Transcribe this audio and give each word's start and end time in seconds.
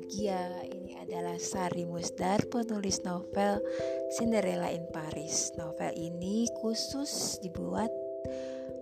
bahagia. 0.00 0.64
Ini 0.64 1.04
adalah 1.04 1.36
Sari 1.36 1.84
Musdar, 1.84 2.48
penulis 2.48 3.04
novel 3.04 3.60
Cinderella 4.16 4.72
in 4.72 4.88
Paris. 4.88 5.52
Novel 5.60 5.92
ini 5.92 6.48
khusus 6.56 7.36
dibuat 7.44 7.92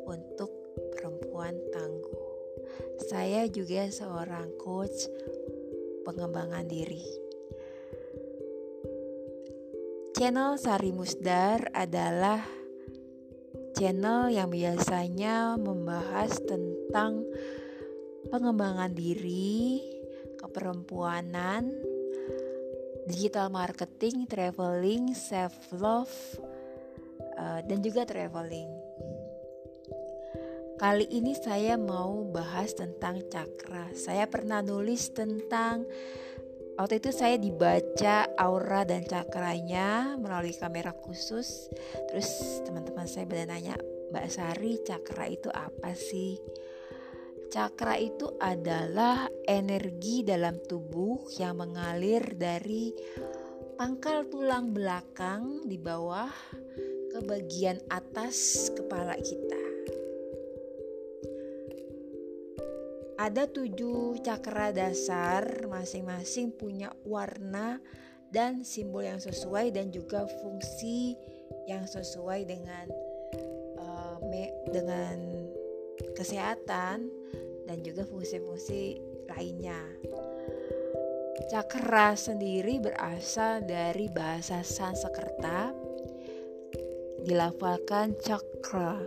untuk 0.07 0.55
perempuan 0.95 1.59
tangguh. 1.75 2.23
Saya 3.11 3.51
juga 3.51 3.91
seorang 3.91 4.55
coach 4.63 5.11
pengembangan 6.07 6.71
diri. 6.71 7.03
Channel 10.15 10.55
Sari 10.55 10.95
Musdar 10.95 11.67
adalah 11.75 12.47
channel 13.75 14.31
yang 14.31 14.55
biasanya 14.55 15.59
membahas 15.59 16.39
tentang 16.47 17.27
pengembangan 18.31 18.95
diri, 18.95 19.98
keperempuanan, 20.39 21.69
digital 23.11 23.51
marketing, 23.51 24.31
traveling, 24.31 25.13
self 25.13 25.55
love, 25.75 26.15
uh, 27.37 27.61
dan 27.67 27.83
juga 27.83 28.07
traveling. 28.07 28.71
Kali 30.79 31.11
ini 31.11 31.35
saya 31.35 31.75
mau 31.75 32.23
bahas 32.31 32.71
tentang 32.71 33.27
cakra. 33.27 33.91
Saya 33.99 34.31
pernah 34.31 34.63
nulis 34.63 35.11
tentang 35.11 35.83
waktu 36.79 37.03
itu 37.03 37.11
saya 37.11 37.35
dibaca 37.35 38.31
aura 38.39 38.87
dan 38.87 39.03
cakranya 39.03 40.15
melalui 40.15 40.55
kamera 40.55 40.95
khusus. 40.95 41.67
Terus 42.07 42.63
teman-teman 42.63 43.11
saya 43.11 43.27
bertanya, 43.27 43.75
Mbak 44.15 44.27
Sari, 44.31 44.79
cakra 44.87 45.27
itu 45.27 45.51
apa 45.51 45.99
sih? 45.99 46.39
Cakra 47.49 47.97
itu 47.97 48.29
adalah 48.37 49.25
energi 49.49 50.21
dalam 50.21 50.61
tubuh 50.69 51.33
yang 51.41 51.57
mengalir 51.57 52.37
dari 52.37 52.93
pangkal 53.81 54.29
tulang 54.29 54.77
belakang 54.77 55.65
di 55.65 55.81
bawah 55.81 56.29
ke 57.09 57.19
bagian 57.25 57.81
atas 57.89 58.69
kepala 58.77 59.17
kita. 59.17 59.57
Ada 63.17 63.49
tujuh 63.49 64.21
cakra 64.21 64.69
dasar, 64.77 65.65
masing-masing 65.73 66.53
punya 66.53 66.93
warna 67.09 67.81
dan 68.29 68.61
simbol 68.61 69.01
yang 69.01 69.25
sesuai 69.25 69.73
dan 69.73 69.89
juga 69.89 70.29
fungsi 70.45 71.17
yang 71.65 71.89
sesuai 71.89 72.45
dengan 72.45 72.87
uh, 73.81 74.21
me, 74.21 74.53
dengan 74.69 75.48
kesehatan 76.17 77.11
dan 77.69 77.77
juga 77.85 78.09
fungsi-fungsi 78.09 79.01
lainnya. 79.29 79.79
Cakra 81.49 82.13
sendiri 82.19 82.83
berasal 82.83 83.65
dari 83.65 84.11
bahasa 84.11 84.61
Sanskerta 84.61 85.73
dilafalkan 87.25 88.17
cakra 88.21 89.01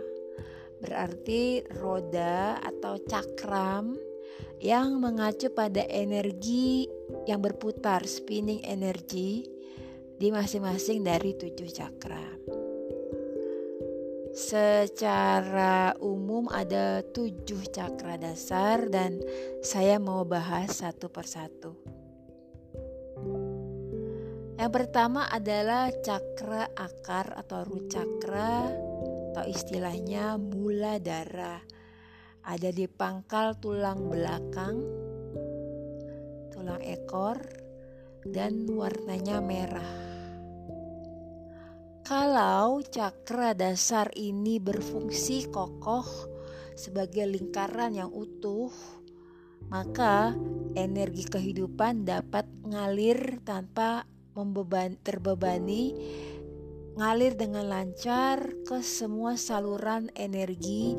berarti 0.82 1.62
roda 1.78 2.58
atau 2.58 2.98
cakram 3.06 3.94
yang 4.58 4.98
mengacu 4.98 5.50
pada 5.54 5.86
energi 5.86 6.90
yang 7.26 7.38
berputar 7.38 8.02
spinning 8.06 8.62
energy 8.66 9.46
di 10.18 10.30
masing-masing 10.30 11.06
dari 11.06 11.34
tujuh 11.38 11.70
cakra. 11.70 12.41
Secara 14.32 15.92
umum 16.00 16.48
ada 16.48 17.04
tujuh 17.04 17.68
cakra 17.68 18.16
dasar 18.16 18.88
dan 18.88 19.20
saya 19.60 20.00
mau 20.00 20.24
bahas 20.24 20.80
satu 20.80 21.12
persatu. 21.12 21.76
Yang 24.56 24.72
pertama 24.72 25.28
adalah 25.28 25.92
cakra 26.00 26.64
akar 26.72 27.36
atau 27.44 27.60
root 27.68 27.92
cakra 27.92 28.72
atau 29.36 29.44
istilahnya 29.44 30.40
mula 30.40 30.96
darah. 30.96 31.60
Ada 32.48 32.72
di 32.72 32.88
pangkal 32.88 33.60
tulang 33.60 34.08
belakang, 34.08 34.80
tulang 36.56 36.80
ekor, 36.80 37.36
dan 38.24 38.64
warnanya 38.64 39.44
merah. 39.44 40.11
Kalau 42.02 42.82
cakra 42.82 43.54
dasar 43.54 44.10
ini 44.18 44.58
berfungsi 44.58 45.46
kokoh 45.54 46.02
sebagai 46.74 47.30
lingkaran 47.30 47.94
yang 47.94 48.10
utuh, 48.10 48.74
maka 49.70 50.34
energi 50.74 51.22
kehidupan 51.30 52.02
dapat 52.02 52.50
ngalir 52.66 53.38
tanpa 53.46 54.02
membeban, 54.34 54.98
terbebani, 54.98 55.94
ngalir 56.98 57.38
dengan 57.38 57.70
lancar 57.70 58.50
ke 58.66 58.82
semua 58.82 59.38
saluran 59.38 60.10
energi 60.18 60.98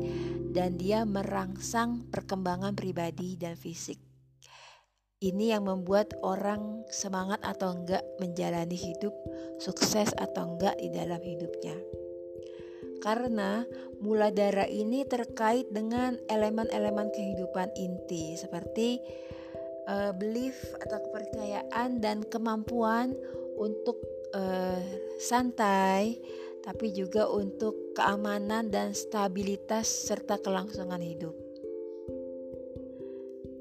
dan 0.56 0.80
dia 0.80 1.04
merangsang 1.04 2.08
perkembangan 2.08 2.72
pribadi 2.72 3.36
dan 3.36 3.60
fisik. 3.60 4.03
Ini 5.24 5.56
yang 5.56 5.64
membuat 5.64 6.12
orang 6.20 6.84
semangat 6.92 7.40
atau 7.40 7.72
enggak 7.72 8.04
menjalani 8.20 8.76
hidup, 8.76 9.16
sukses 9.56 10.12
atau 10.20 10.52
enggak 10.52 10.76
di 10.76 10.92
dalam 10.92 11.16
hidupnya. 11.16 11.72
Karena 13.00 13.64
mula 14.04 14.28
darah 14.28 14.68
ini 14.68 15.08
terkait 15.08 15.72
dengan 15.72 16.20
elemen-elemen 16.28 17.08
kehidupan 17.08 17.72
inti 17.72 18.36
seperti 18.36 19.00
uh, 19.88 20.12
belief 20.12 20.60
atau 20.84 21.00
kepercayaan 21.08 22.04
dan 22.04 22.20
kemampuan 22.28 23.16
untuk 23.56 23.96
uh, 24.36 24.76
santai, 25.16 26.20
tapi 26.60 26.92
juga 26.92 27.32
untuk 27.32 27.96
keamanan 27.96 28.68
dan 28.68 28.92
stabilitas 28.92 29.88
serta 29.88 30.36
kelangsungan 30.36 31.00
hidup 31.00 31.43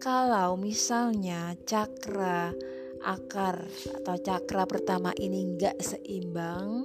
kalau 0.03 0.59
misalnya 0.59 1.55
cakra 1.63 2.51
akar 3.07 3.63
atau 4.03 4.19
cakra 4.19 4.67
pertama 4.67 5.15
ini 5.15 5.47
enggak 5.47 5.79
seimbang 5.79 6.83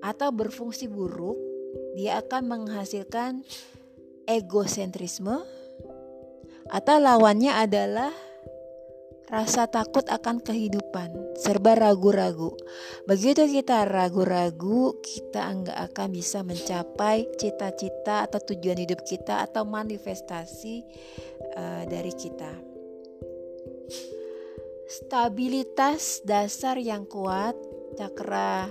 atau 0.00 0.32
berfungsi 0.32 0.88
buruk, 0.88 1.36
dia 1.92 2.24
akan 2.24 2.48
menghasilkan 2.48 3.44
egosentrisme 4.24 5.44
atau 6.72 6.96
lawannya 6.96 7.52
adalah 7.52 8.16
rasa 9.30 9.70
takut 9.70 10.02
akan 10.10 10.42
kehidupan, 10.42 11.38
serba 11.38 11.78
ragu-ragu. 11.78 12.58
Begitu 13.06 13.46
kita 13.46 13.86
ragu-ragu, 13.86 14.98
kita 14.98 15.46
enggak 15.46 15.78
akan 15.90 16.08
bisa 16.10 16.42
mencapai 16.42 17.30
cita-cita 17.38 18.26
atau 18.26 18.42
tujuan 18.42 18.82
hidup 18.82 19.06
kita 19.06 19.46
atau 19.46 19.62
manifestasi 19.62 20.82
uh, 21.54 21.82
dari 21.86 22.10
kita. 22.10 22.50
Stabilitas 24.90 26.26
dasar 26.26 26.74
yang 26.82 27.06
kuat, 27.06 27.54
cakra 27.94 28.66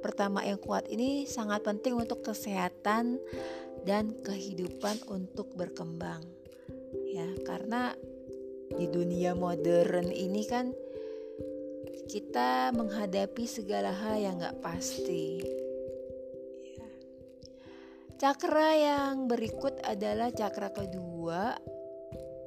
pertama 0.00 0.40
yang 0.48 0.56
kuat 0.56 0.88
ini 0.88 1.28
sangat 1.28 1.60
penting 1.60 2.00
untuk 2.00 2.24
kesehatan 2.24 3.20
dan 3.84 4.16
kehidupan 4.24 5.04
untuk 5.12 5.52
berkembang. 5.52 6.24
Ya, 7.12 7.28
karena 7.44 7.92
di 8.80 8.88
dunia 8.88 9.36
modern 9.36 10.08
ini 10.08 10.40
kan 10.48 10.72
kita 12.08 12.72
menghadapi 12.72 13.44
segala 13.44 13.92
hal 13.92 14.16
yang 14.16 14.40
gak 14.40 14.56
pasti. 14.64 15.44
Cakra 18.16 18.72
yang 18.72 19.28
berikut 19.28 19.84
adalah 19.84 20.32
cakra 20.32 20.72
kedua, 20.72 21.60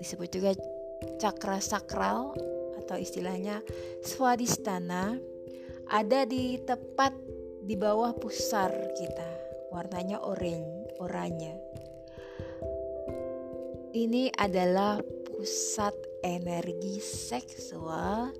disebut 0.01 0.29
juga 0.33 0.51
cakra 1.21 1.61
sakral 1.61 2.33
atau 2.81 2.97
istilahnya 2.97 3.61
swadhisthana, 4.01 5.17
ada 5.93 6.25
di 6.25 6.57
tepat 6.65 7.13
di 7.61 7.77
bawah 7.77 8.13
pusar 8.17 8.73
kita, 8.97 9.29
warnanya 9.69 10.17
oranye, 10.21 10.97
oranye. 10.97 11.53
Ini 13.93 14.33
adalah 14.33 14.97
pusat 15.25 16.12
energi 16.23 17.03
seksual 17.03 18.31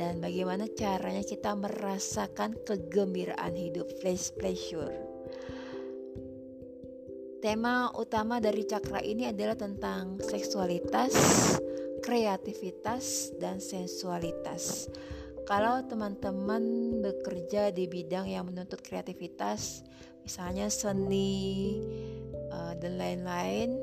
dan 0.00 0.18
bagaimana 0.24 0.64
caranya 0.72 1.20
kita 1.20 1.52
merasakan 1.52 2.56
kegembiraan 2.64 3.52
hidup 3.52 3.86
flash 4.00 4.32
pleasure. 4.34 4.96
Tema 7.40 7.88
utama 7.96 8.36
dari 8.36 8.68
cakra 8.68 9.00
ini 9.00 9.32
adalah 9.32 9.56
tentang 9.56 10.20
seksualitas, 10.20 11.12
kreativitas, 12.04 13.32
dan 13.40 13.60
sensualitas. 13.60 14.92
Kalau 15.48 15.80
teman-teman 15.88 16.62
bekerja 17.00 17.72
di 17.72 17.88
bidang 17.88 18.28
yang 18.28 18.44
menuntut 18.44 18.84
kreativitas, 18.84 19.80
misalnya 20.20 20.68
seni 20.68 21.80
uh, 22.52 22.76
dan 22.76 23.00
lain-lain, 23.00 23.80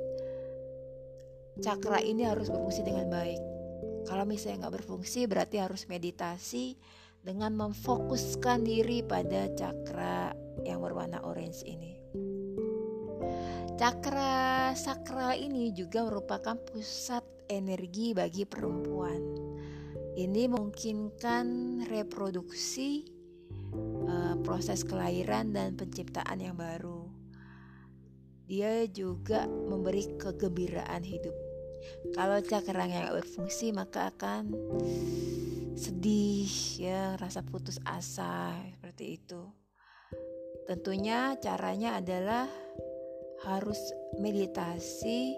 cakra 1.62 2.00
ini 2.01 2.25
harus 2.25 2.50
berfungsi 2.50 2.81
dengan 2.86 3.09
baik. 3.12 3.42
kalau 4.07 4.24
misalnya 4.24 4.65
nggak 4.65 4.88
berfungsi 4.88 5.27
berarti 5.27 5.59
harus 5.59 5.83
meditasi 5.92 6.80
dengan 7.27 7.59
memfokuskan 7.59 8.63
diri 8.63 9.04
pada 9.04 9.51
cakra 9.51 10.31
yang 10.63 10.80
berwarna 10.80 11.19
orange 11.27 11.59
ini. 11.68 12.00
Cakra 13.77 14.71
sakral 14.74 15.38
ini 15.38 15.75
juga 15.75 16.07
merupakan 16.07 16.56
pusat 16.56 17.21
energi 17.45 18.15
bagi 18.15 18.48
perempuan. 18.48 19.21
Ini 20.18 20.50
memungkinkan 20.50 21.45
reproduksi, 21.86 23.06
uh, 24.09 24.33
proses 24.42 24.81
kelahiran 24.81 25.54
dan 25.54 25.77
penciptaan 25.77 26.42
yang 26.42 26.57
baru. 26.57 27.06
Dia 28.50 28.89
juga 28.89 29.45
memberi 29.45 30.18
kegembiraan 30.18 31.06
hidup. 31.06 31.47
Kalau 32.16 32.40
cakra 32.42 32.86
yang 32.88 33.14
berfungsi 33.14 33.72
maka 33.76 34.10
akan 34.14 34.52
sedih 35.78 36.50
ya, 36.82 37.16
rasa 37.22 37.46
putus 37.46 37.78
asa 37.86 38.58
seperti 38.74 39.22
itu. 39.22 39.42
Tentunya 40.68 41.38
caranya 41.40 42.02
adalah 42.02 42.50
harus 43.46 43.78
meditasi 44.18 45.38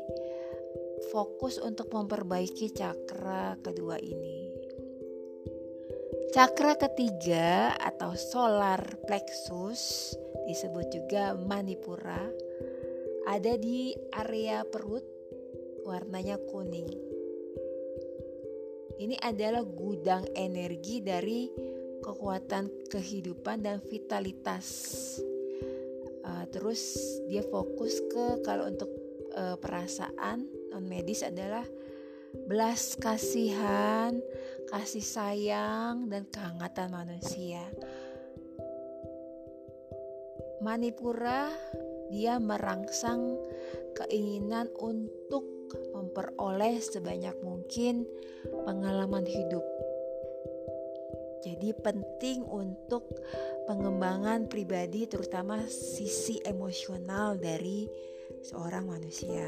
fokus 1.12 1.60
untuk 1.60 1.92
memperbaiki 1.92 2.72
cakra 2.72 3.60
kedua 3.60 4.00
ini. 4.00 4.50
Cakra 6.30 6.78
ketiga 6.78 7.74
atau 7.76 8.14
solar 8.14 8.80
plexus 9.10 10.14
disebut 10.46 10.88
juga 10.94 11.34
manipura 11.34 12.30
ada 13.30 13.54
di 13.58 13.94
area 14.14 14.66
perut 14.66 15.19
warnanya 15.90 16.38
kuning. 16.38 16.94
Ini 19.00 19.16
adalah 19.26 19.66
gudang 19.66 20.30
energi 20.38 21.02
dari 21.02 21.50
kekuatan 22.04 22.92
kehidupan 22.92 23.66
dan 23.66 23.82
vitalitas 23.82 24.68
uh, 26.30 26.46
terus 26.50 26.82
dia 27.26 27.42
fokus 27.48 28.00
ke 28.08 28.44
kalau 28.46 28.70
untuk 28.70 28.90
uh, 29.34 29.58
perasaan 29.58 30.46
non 30.70 30.86
medis 30.86 31.26
adalah 31.26 31.66
belas 32.46 32.94
kasihan, 33.02 34.14
kasih 34.70 35.02
sayang 35.02 36.14
dan 36.14 36.30
kehangatan 36.30 36.94
manusia. 36.94 37.66
Manipura 40.62 41.50
dia 42.14 42.38
merangsang 42.38 43.40
keinginan 43.98 44.70
untuk 44.78 45.59
memperoleh 45.94 46.81
sebanyak 46.81 47.36
mungkin 47.42 48.07
pengalaman 48.66 49.25
hidup 49.25 49.63
jadi 51.39 51.71
penting 51.71 52.44
untuk 52.44 53.07
pengembangan 53.63 54.51
pribadi 54.51 55.07
terutama 55.07 55.63
sisi 55.71 56.36
emosional 56.44 57.39
dari 57.39 57.88
seorang 58.44 58.92
manusia. 58.92 59.48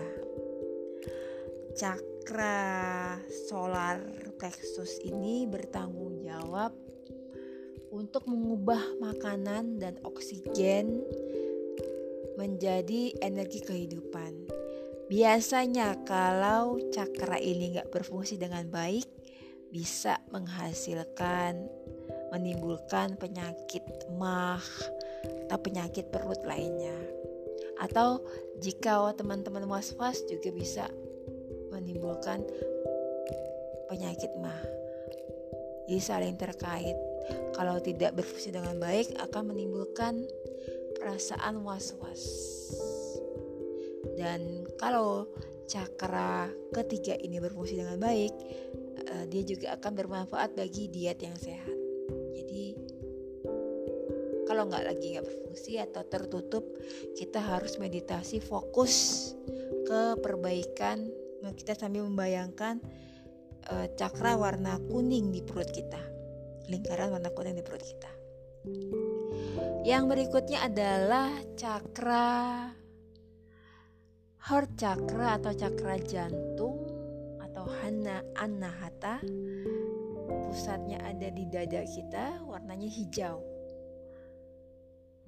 Cakra 1.75 3.19
solar 3.27 3.99
plexus 4.39 5.03
ini 5.03 5.43
bertanggung 5.47 6.23
jawab 6.23 6.71
untuk 7.91 8.23
mengubah 8.27 8.79
makanan 9.03 9.75
dan 9.83 9.99
oksigen 10.07 11.03
menjadi 12.39 13.19
energi 13.19 13.59
kehidupan. 13.67 14.60
Biasanya 15.11 16.07
kalau 16.07 16.79
cakra 16.87 17.35
ini 17.35 17.75
nggak 17.75 17.91
berfungsi 17.91 18.39
dengan 18.39 18.63
baik, 18.71 19.03
bisa 19.67 20.23
menghasilkan 20.31 21.67
menimbulkan 22.31 23.19
penyakit 23.19 23.83
mah 24.15 24.63
atau 25.51 25.59
penyakit 25.59 26.07
perut 26.07 26.39
lainnya. 26.47 26.95
Atau 27.83 28.23
jika 28.63 29.11
teman-teman 29.19 29.67
was-was 29.67 30.23
juga 30.31 30.47
bisa 30.55 30.87
menimbulkan 31.75 32.47
penyakit 33.91 34.31
mah. 34.39 34.63
Jadi 35.91 35.99
saling 35.99 36.39
terkait. 36.39 36.95
Kalau 37.51 37.83
tidak 37.83 38.15
berfungsi 38.15 38.55
dengan 38.55 38.79
baik 38.79 39.11
akan 39.19 39.51
menimbulkan 39.51 40.23
perasaan 40.95 41.67
was-was. 41.67 42.23
Dan 44.15 44.60
kalau 44.81 45.29
cakra 45.69 46.49
ketiga 46.73 47.13
ini 47.21 47.37
berfungsi 47.37 47.77
dengan 47.77 48.01
baik, 48.01 48.33
uh, 49.13 49.25
dia 49.29 49.45
juga 49.45 49.77
akan 49.77 49.91
bermanfaat 49.93 50.57
bagi 50.57 50.89
diet 50.89 51.21
yang 51.21 51.37
sehat. 51.37 51.77
Jadi 52.33 52.73
kalau 54.49 54.67
nggak 54.67 54.83
lagi 54.83 55.15
nggak 55.15 55.23
berfungsi 55.29 55.77
atau 55.77 56.01
tertutup, 56.09 56.65
kita 57.13 57.37
harus 57.37 57.77
meditasi 57.77 58.41
fokus 58.41 59.29
ke 59.85 60.17
perbaikan. 60.19 61.07
Nah, 61.45 61.53
kita 61.53 61.77
sambil 61.77 62.03
membayangkan 62.09 62.81
uh, 63.69 63.87
cakra 63.93 64.33
warna 64.33 64.81
kuning 64.89 65.29
di 65.29 65.45
perut 65.45 65.69
kita, 65.69 66.01
lingkaran 66.73 67.13
warna 67.13 67.29
kuning 67.31 67.53
di 67.53 67.63
perut 67.63 67.85
kita. 67.85 68.11
Yang 69.81 70.03
berikutnya 70.09 70.69
adalah 70.69 71.33
cakra 71.57 72.29
heart 74.41 74.73
chakra 74.73 75.37
atau 75.37 75.53
cakra 75.53 76.01
jantung 76.01 76.81
atau 77.37 77.65
Hana 77.81 78.25
Anahata. 78.33 79.21
Pusatnya 80.49 80.97
ada 81.05 81.29
di 81.29 81.45
dada 81.45 81.85
kita, 81.85 82.41
warnanya 82.49 82.89
hijau. 82.89 83.37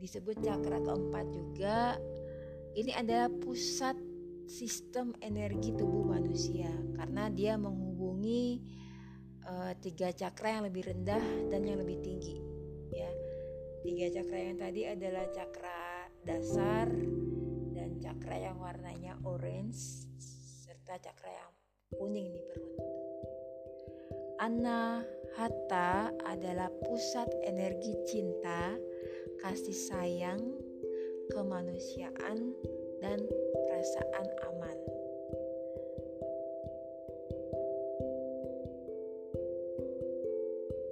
Disebut 0.02 0.42
cakra 0.42 0.82
keempat 0.82 1.26
juga. 1.30 2.02
Ini 2.74 2.98
adalah 2.98 3.30
pusat 3.30 3.94
sistem 4.50 5.14
energi 5.22 5.78
tubuh 5.78 6.04
manusia 6.10 6.74
karena 6.98 7.30
dia 7.30 7.54
menghubungi 7.54 8.66
uh, 9.46 9.78
tiga 9.78 10.10
cakra 10.10 10.58
yang 10.58 10.64
lebih 10.66 10.90
rendah 10.90 11.22
dan 11.54 11.62
yang 11.62 11.78
lebih 11.78 12.02
tinggi. 12.02 12.42
Ya, 12.90 13.14
tiga 13.86 14.10
cakra 14.10 14.40
yang 14.42 14.58
tadi 14.58 14.90
adalah 14.90 15.30
cakra 15.30 16.10
dasar 16.26 16.90
cakra 18.24 18.40
yang 18.40 18.56
warnanya 18.56 19.20
orange 19.28 20.08
serta 20.64 20.96
cakra 20.96 21.28
yang 21.28 21.52
kuning 22.00 22.32
di 22.32 22.40
perut. 22.40 22.80
Anahata 24.40 26.08
adalah 26.24 26.72
pusat 26.88 27.28
energi 27.44 27.92
cinta, 28.08 28.80
kasih 29.44 29.76
sayang, 29.76 30.40
kemanusiaan, 31.36 32.56
dan 33.04 33.20
perasaan 33.68 34.28
aman. 34.56 34.78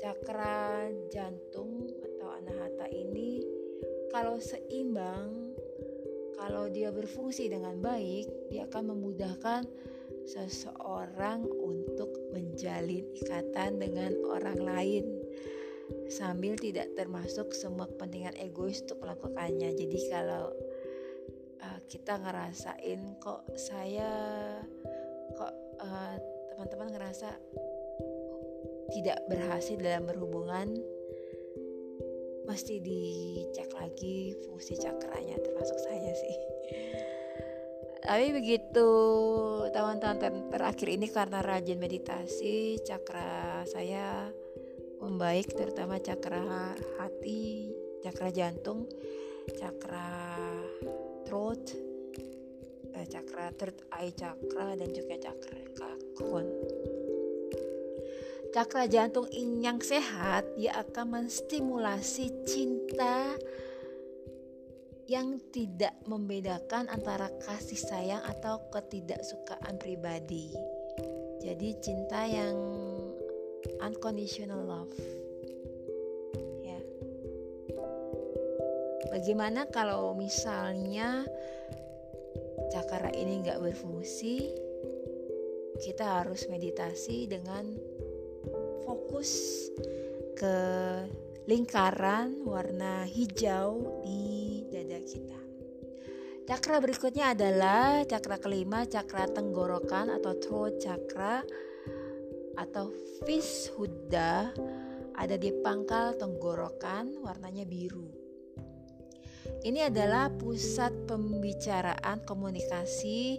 Cakra 0.04 0.92
jantung 1.08 1.88
atau 1.96 2.28
anahata 2.28 2.92
ini 2.92 3.40
kalau 4.12 4.36
seimbang, 4.36 5.41
kalau 6.62 6.78
dia 6.78 6.94
berfungsi 6.94 7.50
dengan 7.50 7.82
baik, 7.82 8.54
dia 8.54 8.70
akan 8.70 8.94
memudahkan 8.94 9.66
seseorang 10.30 11.42
untuk 11.42 12.14
menjalin 12.38 13.02
ikatan 13.18 13.82
dengan 13.82 14.14
orang 14.30 14.62
lain 14.62 15.10
sambil 16.06 16.54
tidak 16.62 16.94
termasuk 16.94 17.50
semua 17.58 17.90
kepentingan 17.90 18.38
egois 18.38 18.86
untuk 18.86 19.02
melakukannya. 19.02 19.74
Jadi 19.74 20.06
kalau 20.14 20.54
uh, 21.66 21.82
kita 21.90 22.22
ngerasain 22.22 23.18
kok 23.18 23.42
saya 23.58 24.14
kok 25.34 25.54
uh, 25.82 26.14
teman-teman 26.54 26.94
ngerasa 26.94 27.42
tidak 28.94 29.18
berhasil 29.26 29.82
dalam 29.82 30.06
berhubungan 30.06 30.78
mesti 32.52 32.84
dicek 32.84 33.72
lagi 33.80 34.36
fungsi 34.44 34.76
cakranya 34.76 35.40
termasuk 35.40 35.80
saya 35.80 36.12
sih. 36.12 36.36
Tapi 38.04 38.28
begitu 38.36 38.90
tahun-tahun 39.72 40.18
ter 40.20 40.34
terakhir 40.52 40.88
ini 40.92 41.08
karena 41.08 41.40
rajin 41.40 41.80
meditasi 41.80 42.84
cakra 42.84 43.64
saya 43.64 44.28
membaik 45.00 45.48
terutama 45.56 45.96
cakra 46.04 46.76
hati 47.00 47.72
cakra 48.04 48.30
jantung 48.36 48.84
cakra 49.56 50.36
throat 51.24 51.72
eh, 52.94 53.08
cakra 53.08 53.54
third 53.56 53.78
eye 53.96 54.12
cakra 54.12 54.76
dan 54.76 54.90
juga 54.92 55.16
cakra 55.32 55.62
kakon 55.72 56.11
cakra 58.52 58.84
jantung 58.92 59.32
yang 59.32 59.80
sehat 59.80 60.44
dia 60.60 60.76
akan 60.84 61.24
menstimulasi 61.24 62.44
cinta 62.44 63.40
yang 65.08 65.40
tidak 65.52 65.96
membedakan 66.08 66.88
antara 66.92 67.32
kasih 67.44 67.80
sayang 67.80 68.24
atau 68.28 68.64
ketidaksukaan 68.72 69.76
pribadi. 69.76 70.52
Jadi 71.44 71.76
cinta 71.84 72.24
yang 72.28 72.56
unconditional 73.84 74.64
love. 74.64 74.96
Ya. 76.64 76.80
Bagaimana 79.12 79.68
kalau 79.68 80.16
misalnya 80.16 81.28
cakra 82.72 83.12
ini 83.16 83.44
nggak 83.44 83.60
berfungsi? 83.60 84.48
Kita 85.82 86.24
harus 86.24 86.48
meditasi 86.48 87.26
dengan 87.28 87.91
fokus 88.84 89.32
ke 90.38 90.58
lingkaran 91.46 92.46
warna 92.46 93.06
hijau 93.06 94.02
di 94.06 94.66
dada 94.70 95.00
kita. 95.02 95.40
Cakra 96.46 96.82
berikutnya 96.82 97.32
adalah 97.38 98.04
cakra 98.04 98.42
kelima, 98.42 98.84
cakra 98.84 99.30
tenggorokan 99.30 100.12
atau 100.12 100.34
throat 100.42 100.82
chakra 100.82 101.46
atau 102.58 102.92
Vishuddha 103.24 104.52
ada 105.16 105.36
di 105.38 105.54
pangkal 105.62 106.18
tenggorokan 106.18 107.22
warnanya 107.22 107.64
biru. 107.64 108.10
Ini 109.62 109.94
adalah 109.94 110.34
pusat 110.34 111.06
pembicaraan 111.06 112.26
komunikasi 112.26 113.38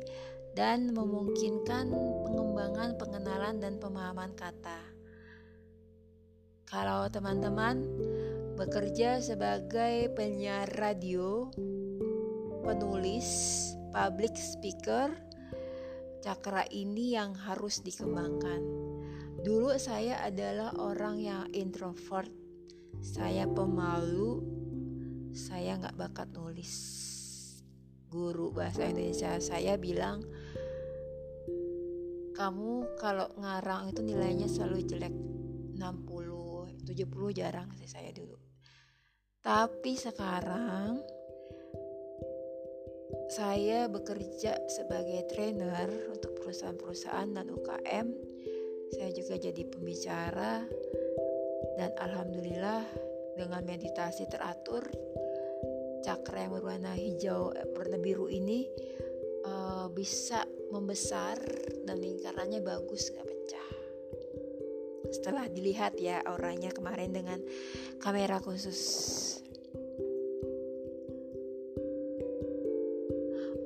dan 0.55 0.95
memungkinkan 0.95 1.91
pengembangan 2.23 2.95
pengenalan 2.95 3.59
dan 3.59 3.83
pemahaman 3.83 4.31
kata. 4.39 4.92
Kalau 6.73 7.05
teman-teman 7.12 7.85
bekerja 8.57 9.21
sebagai 9.21 10.09
penyiar 10.17 10.73
radio, 10.73 11.52
penulis, 12.64 13.29
public 13.93 14.33
speaker, 14.41 15.12
cakra 16.25 16.64
ini 16.73 17.12
yang 17.12 17.37
harus 17.37 17.85
dikembangkan 17.85 18.83
Dulu 19.43 19.75
saya 19.75 20.23
adalah 20.23 20.71
orang 20.79 21.19
yang 21.19 21.50
introvert, 21.50 22.31
saya 23.02 23.43
pemalu, 23.50 24.38
saya 25.35 25.83
nggak 25.83 25.99
bakat 25.99 26.31
nulis. 26.31 26.71
Guru 28.07 28.55
bahasa 28.55 28.87
Indonesia 28.87 29.43
saya 29.43 29.75
bilang, 29.75 30.23
kamu 32.38 32.87
kalau 33.02 33.35
ngarang 33.35 33.91
itu 33.91 34.07
nilainya 34.07 34.47
selalu 34.47 34.87
jelek 34.87 35.14
60, 35.75 36.32
70 36.93 37.41
jarang 37.41 37.73
sih 37.81 37.89
saya 37.89 38.13
dulu. 38.13 38.37
Tapi 39.43 39.99
sekarang 39.99 41.03
saya 43.33 43.89
bekerja 43.89 44.61
sebagai 44.69 45.25
trainer 45.33 45.89
untuk 46.13 46.37
perusahaan-perusahaan 46.37 47.33
dan 47.33 47.49
UKM 47.49 48.07
saya 48.93 49.09
juga 49.17 49.41
jadi 49.41 49.63
pembicara 49.73 50.61
dan 51.81 51.91
alhamdulillah 51.97 52.85
dengan 53.41 53.65
meditasi 53.65 54.29
teratur 54.29 54.85
cakra 56.05 56.45
yang 56.45 56.53
berwarna 56.53 56.93
hijau 56.93 57.57
eh, 57.57 57.65
warna 57.73 57.97
biru 57.97 58.29
ini 58.29 58.69
uh, 59.49 59.89
bisa 59.89 60.45
membesar 60.69 61.41
dan 61.89 62.05
lingkarannya 62.05 62.61
bagus 62.61 63.09
nggak 63.17 63.25
pecah 63.25 63.69
setelah 65.12 65.47
dilihat 65.47 66.00
ya 66.00 66.25
auranya 66.25 66.73
kemarin 66.73 67.12
dengan 67.12 67.38
kamera 68.00 68.40
khusus 68.40 68.81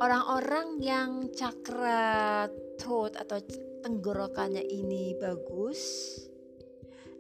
orang-orang 0.01 0.77
yang 0.81 1.11
cakra 1.33 2.47
throat 2.77 3.17
atau 3.17 3.41
tenggorokannya 3.81 4.65
ini 4.65 5.17
bagus, 5.17 5.81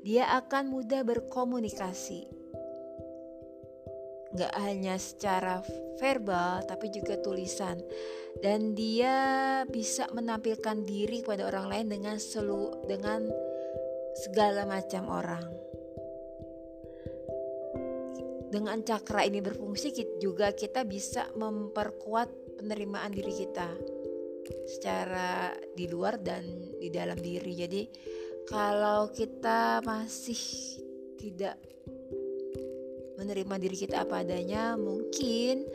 dia 0.04 0.28
akan 0.36 0.70
mudah 0.70 1.02
berkomunikasi. 1.06 2.28
Gak 4.36 4.52
hanya 4.60 5.00
secara 5.00 5.64
verbal, 5.96 6.60
tapi 6.68 6.92
juga 6.92 7.16
tulisan. 7.16 7.80
Dan 8.44 8.76
dia 8.76 9.14
bisa 9.64 10.12
menampilkan 10.12 10.84
diri 10.84 11.24
kepada 11.24 11.48
orang 11.48 11.72
lain 11.72 11.86
dengan 11.88 12.16
selu 12.20 12.84
dengan 12.84 13.24
segala 14.16 14.64
macam 14.64 15.12
orang. 15.12 15.44
Dengan 18.46 18.80
cakra 18.80 19.26
ini 19.26 19.42
berfungsi 19.44 19.92
juga 20.22 20.54
kita 20.54 20.86
bisa 20.88 21.28
memperkuat 21.36 22.56
penerimaan 22.56 23.12
diri 23.12 23.34
kita 23.44 23.68
secara 24.64 25.52
di 25.74 25.90
luar 25.90 26.16
dan 26.22 26.46
di 26.80 26.88
dalam 26.88 27.18
diri. 27.18 27.52
Jadi 27.52 27.82
kalau 28.46 29.10
kita 29.10 29.82
masih 29.82 30.40
tidak 31.18 31.58
menerima 33.18 33.54
diri 33.58 33.76
kita 33.76 34.06
apa 34.06 34.22
adanya, 34.22 34.78
mungkin 34.78 35.66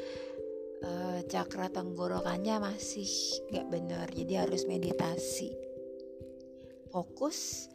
uh, 0.82 1.20
cakra 1.28 1.68
tenggorokannya 1.68 2.56
masih 2.64 3.10
nggak 3.52 3.68
benar. 3.68 4.08
Jadi 4.10 4.34
harus 4.40 4.64
meditasi. 4.66 5.52
Fokus 6.92 7.71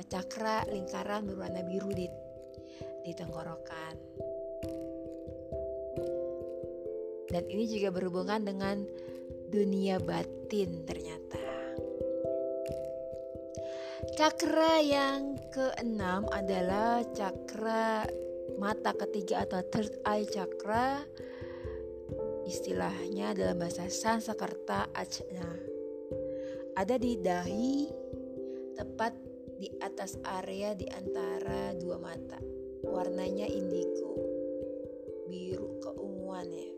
cakra 0.00 0.64
lingkaran 0.72 1.28
berwarna 1.28 1.60
biru 1.66 1.92
di 1.92 2.08
di 3.02 3.12
tenggorokan. 3.12 3.94
Dan 7.32 7.44
ini 7.48 7.64
juga 7.64 7.88
berhubungan 7.88 8.44
dengan 8.44 8.84
dunia 9.48 9.96
batin 10.00 10.84
ternyata. 10.84 11.40
Cakra 14.12 14.76
yang 14.84 15.40
keenam 15.48 16.28
adalah 16.28 17.00
cakra 17.16 18.04
mata 18.60 18.92
ketiga 18.92 19.48
atau 19.48 19.64
third 19.72 19.96
eye 20.04 20.28
chakra. 20.28 21.00
Istilahnya 22.44 23.32
dalam 23.32 23.62
bahasa 23.62 23.88
Sanskerta 23.88 24.92
Ajna. 24.92 25.48
Ada 26.76 27.00
di 27.00 27.16
dahi, 27.16 27.88
tepat 28.76 29.31
di 29.62 29.70
atas 29.78 30.18
area 30.26 30.74
di 30.74 30.90
antara 30.90 31.70
dua 31.78 31.94
mata. 32.02 32.42
Warnanya 32.82 33.46
indigo, 33.46 34.18
biru 35.30 35.78
keunguan 35.78 36.50
ya. 36.50 36.70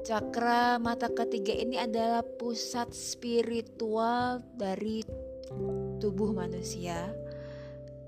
Cakra 0.00 0.80
mata 0.80 1.12
ketiga 1.12 1.52
ini 1.52 1.76
adalah 1.76 2.24
pusat 2.24 2.96
spiritual 2.96 4.40
dari 4.56 5.04
tubuh 6.00 6.32
manusia, 6.32 7.12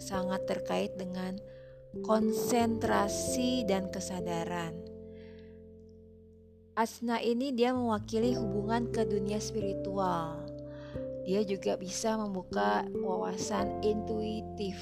sangat 0.01 0.49
terkait 0.49 0.97
dengan 0.97 1.37
konsentrasi 2.01 3.69
dan 3.69 3.93
kesadaran. 3.93 4.73
Asna 6.73 7.21
ini 7.21 7.53
dia 7.53 7.77
mewakili 7.77 8.33
hubungan 8.33 8.89
ke 8.89 9.05
dunia 9.05 9.37
spiritual. 9.37 10.52
Dia 11.23 11.47
juga 11.47 11.79
bisa 11.79 12.19
membuka 12.19 12.83
wawasan 12.99 13.79
intuitif. 13.87 14.79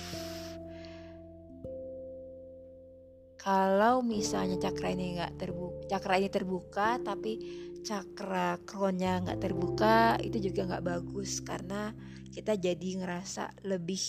Kalau 3.41 4.05
misalnya 4.05 4.61
cakra 4.61 4.93
ini 4.93 5.17
nggak 5.17 5.41
terbuka 5.41 5.81
cakra 5.89 6.15
ini 6.21 6.29
terbuka 6.29 6.89
tapi 7.01 7.33
cakra 7.81 8.61
kronnya 8.69 9.25
nggak 9.25 9.41
terbuka 9.41 10.21
itu 10.21 10.53
juga 10.53 10.69
nggak 10.69 10.85
bagus 10.85 11.41
karena 11.41 11.97
kita 12.29 12.61
jadi 12.61 13.01
ngerasa 13.01 13.65
lebih 13.65 14.05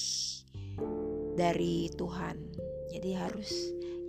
dari 1.35 1.87
Tuhan. 1.95 2.35
Jadi 2.91 3.09
harus 3.15 3.51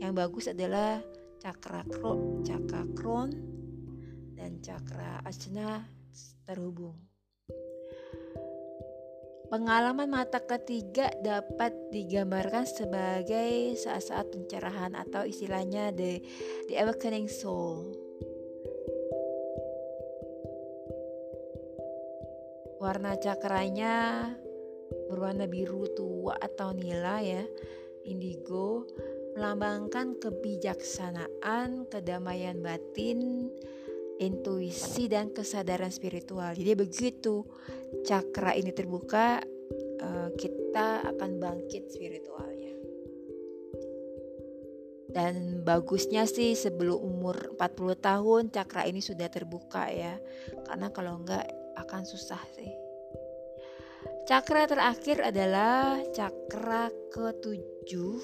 yang 0.02 0.18
bagus 0.18 0.50
adalah 0.50 0.98
cakra 1.42 1.82
kron 1.90 2.46
cakra 2.46 2.86
kron 2.94 3.30
dan 4.38 4.62
cakra 4.62 5.18
asna 5.26 5.86
terhubung 6.46 7.11
Pengalaman 9.52 10.08
mata 10.08 10.40
ketiga 10.40 11.12
dapat 11.20 11.76
digambarkan 11.92 12.64
sebagai 12.64 13.76
saat-saat 13.76 14.32
pencerahan 14.32 14.96
atau 14.96 15.28
istilahnya 15.28 15.92
the, 15.92 16.24
the 16.72 16.80
awakening 16.80 17.28
soul. 17.28 17.92
Warna 22.80 23.20
cakranya 23.20 24.24
berwarna 25.12 25.44
biru 25.44 25.84
tua 25.92 26.32
atau 26.40 26.72
nila 26.72 27.20
ya, 27.20 27.44
indigo, 28.08 28.88
melambangkan 29.36 30.16
kebijaksanaan, 30.16 31.92
kedamaian 31.92 32.56
batin, 32.64 33.52
intuisi 34.22 35.10
dan 35.10 35.34
kesadaran 35.34 35.90
spiritual. 35.90 36.54
Jadi 36.54 36.72
begitu 36.78 37.42
cakra 38.06 38.54
ini 38.54 38.70
terbuka, 38.70 39.42
uh, 39.98 40.30
kita 40.38 41.02
akan 41.10 41.30
bangkit 41.42 41.90
spiritualnya. 41.90 42.74
Dan 45.12 45.60
bagusnya 45.60 46.24
sih 46.24 46.56
sebelum 46.56 46.96
umur 46.96 47.52
40 47.58 47.98
tahun 48.00 48.42
cakra 48.48 48.88
ini 48.88 49.02
sudah 49.04 49.28
terbuka 49.28 49.90
ya. 49.90 50.16
Karena 50.64 50.88
kalau 50.88 51.20
enggak 51.20 51.44
akan 51.76 52.06
susah 52.06 52.40
sih. 52.56 52.72
Cakra 54.22 54.70
terakhir 54.70 55.18
adalah 55.20 55.98
cakra 56.14 56.88
ketujuh 57.10 58.22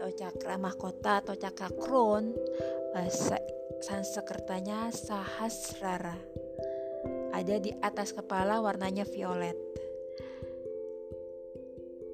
atau 0.00 0.10
cakra 0.18 0.58
mahkota 0.58 1.22
atau 1.22 1.38
cakra 1.38 1.70
kron 1.78 2.34
bahasa 2.90 3.38
Sanskertanya 3.82 4.94
Sahasrara 4.94 6.16
ada 7.34 7.56
di 7.58 7.74
atas 7.82 8.14
kepala 8.14 8.62
warnanya 8.62 9.02
violet 9.04 9.58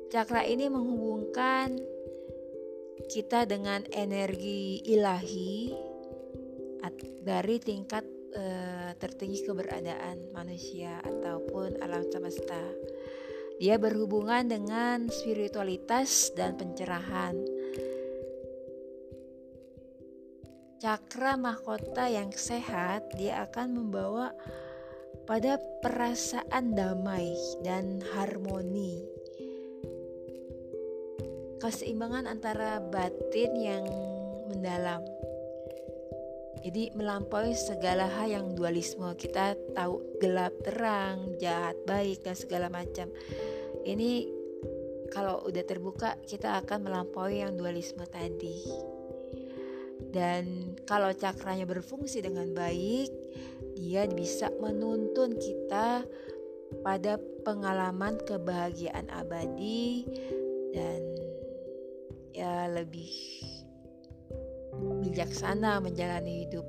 cakra 0.08 0.42
ini 0.48 0.72
menghubungkan 0.72 1.76
kita 3.08 3.44
dengan 3.44 3.84
energi 3.92 4.80
ilahi 4.84 5.88
dari 7.28 7.60
tingkat 7.60 8.04
uh, 8.32 8.90
tertinggi 8.96 9.44
keberadaan 9.44 10.32
manusia 10.32 10.96
ataupun 11.04 11.76
alam 11.84 12.08
semesta. 12.08 12.56
Dia 13.58 13.76
berhubungan 13.76 14.48
dengan 14.48 15.10
spiritualitas 15.12 16.32
dan 16.32 16.56
pencerahan. 16.56 17.36
Cakra 20.78 21.34
mahkota 21.34 22.06
yang 22.06 22.30
sehat, 22.30 23.10
dia 23.18 23.42
akan 23.50 23.82
membawa 23.82 24.30
pada 25.26 25.58
perasaan 25.82 26.78
damai 26.78 27.34
dan 27.66 27.98
harmoni 28.14 29.02
keseimbangan 31.58 32.30
antara 32.30 32.78
batin 32.78 33.52
yang 33.58 33.84
mendalam. 34.46 35.02
Jadi 36.62 36.94
melampaui 36.94 37.54
segala 37.54 38.06
hal 38.06 38.30
yang 38.30 38.46
dualisme. 38.54 39.06
Kita 39.18 39.58
tahu 39.74 40.18
gelap, 40.22 40.54
terang, 40.62 41.38
jahat, 41.42 41.74
baik 41.86 42.22
dan 42.22 42.34
segala 42.38 42.70
macam. 42.70 43.10
Ini 43.82 44.26
kalau 45.10 45.42
udah 45.46 45.64
terbuka 45.66 46.18
kita 46.26 46.58
akan 46.62 46.86
melampaui 46.86 47.42
yang 47.42 47.54
dualisme 47.58 48.02
tadi. 48.06 48.62
Dan 50.08 50.72
kalau 50.88 51.12
cakranya 51.12 51.68
berfungsi 51.68 52.24
dengan 52.24 52.56
baik, 52.56 53.12
dia 53.76 54.08
bisa 54.08 54.48
menuntun 54.56 55.36
kita 55.36 56.04
pada 56.80 57.16
pengalaman 57.44 58.20
kebahagiaan 58.24 59.08
abadi 59.08 60.04
dan 60.72 61.00
ya 62.32 62.68
lebih 62.72 63.12
bijaksana 65.04 65.80
menjalani 65.80 66.44
hidup. 66.44 66.66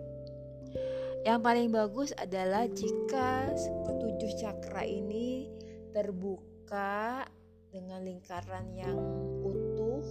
Yang 1.27 1.39
paling 1.43 1.69
bagus 1.69 2.10
adalah 2.15 2.63
jika 2.72 3.51
ketujuh 3.60 4.31
cakra 4.39 4.88
ini 4.88 5.51
terbuka 5.91 7.27
dengan 7.69 8.01
lingkaran 8.08 8.72
yang 8.72 8.98
utuh 9.43 10.05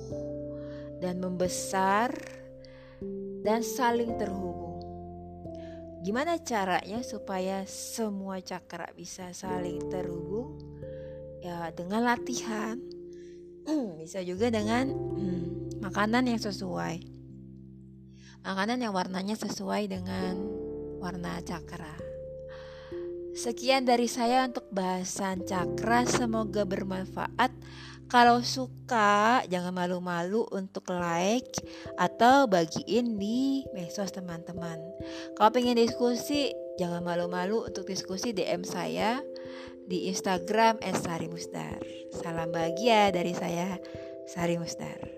dan 1.01 1.19
membesar 1.19 2.13
dan 3.49 3.65
saling 3.65 4.21
terhubung. 4.21 4.77
Gimana 6.05 6.37
caranya 6.37 7.01
supaya 7.01 7.65
semua 7.65 8.45
cakra 8.45 8.93
bisa 8.93 9.33
saling 9.33 9.89
terhubung? 9.89 10.61
Ya 11.41 11.73
dengan 11.73 12.05
latihan. 12.05 12.77
Bisa 14.05 14.21
juga 14.21 14.53
dengan 14.53 14.93
hmm, 14.93 15.81
makanan 15.81 16.29
yang 16.29 16.37
sesuai. 16.37 17.01
Makanan 18.45 18.85
yang 18.85 18.93
warnanya 18.93 19.41
sesuai 19.41 19.89
dengan 19.89 20.37
warna 21.01 21.41
cakra. 21.41 21.97
Sekian 23.33 23.89
dari 23.89 24.13
saya 24.13 24.45
untuk 24.45 24.69
bahasan 24.69 25.49
cakra. 25.49 26.05
Semoga 26.05 26.69
bermanfaat 26.69 27.53
kalau 28.09 28.41
suka 28.41 29.45
jangan 29.53 29.73
malu-malu 29.77 30.49
untuk 30.53 30.89
like 30.93 31.61
atau 32.01 32.49
bagiin 32.49 33.21
di 33.21 33.65
medsos 33.77 34.13
teman-teman 34.13 34.81
kalau 35.37 35.53
pengen 35.53 35.77
diskusi 35.77 36.53
jangan 36.81 37.05
malu-malu 37.05 37.69
untuk 37.69 37.85
diskusi 37.85 38.33
DM 38.33 38.65
saya 38.65 39.21
di 39.89 40.13
Instagram 40.13 40.77
@sari 40.85 41.33
Musdar. 41.33 41.81
Salam 42.13 42.53
bahagia 42.53 43.09
dari 43.09 43.33
saya, 43.33 43.81
Sari 44.29 44.61
Musdar. 44.61 45.18